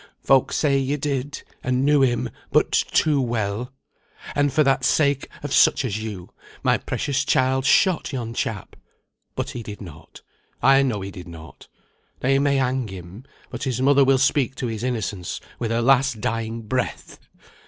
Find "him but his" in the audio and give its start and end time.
12.87-13.79